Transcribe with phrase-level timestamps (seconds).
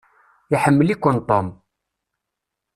[0.55, 1.47] Iḥemmel-iken Tom.